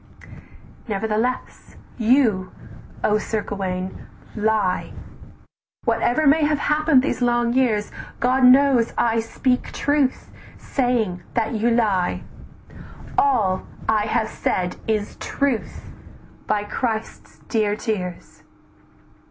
"Nevertheless 0.87 1.75
you, 1.99 2.51
O 3.03 3.19
Sir 3.19 3.43
Gauwaine, 3.43 4.07
lie, 4.35 4.93
Whatever 5.83 6.25
may 6.25 6.41
have 6.43 6.57
happen'd 6.57 7.03
these 7.03 7.21
long 7.21 7.53
years, 7.53 7.91
God 8.19 8.43
knows 8.43 8.95
I 8.97 9.19
speak 9.19 9.71
truth, 9.71 10.31
saying 10.57 11.21
that 11.35 11.53
you 11.53 11.69
lie! 11.69 12.23
"All 13.15 13.67
I 13.87 14.07
have 14.07 14.29
said 14.29 14.75
is 14.87 15.17
truth, 15.17 15.83
by 16.47 16.63
Christ's 16.63 17.37
dear 17.47 17.75
tears." 17.75 18.41